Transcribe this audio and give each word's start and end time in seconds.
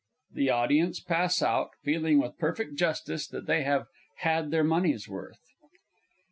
_The 0.35 0.51
Audience 0.51 0.99
pass 0.99 1.43
out, 1.43 1.75
feeling 1.83 2.19
with 2.19 2.39
perfect 2.39 2.73
justice 2.75 3.27
that 3.27 3.45
they 3.45 3.61
have 3.61 3.85
"had 4.23 4.49
their 4.49 4.63
money's 4.63 5.07
worth." 5.07 5.43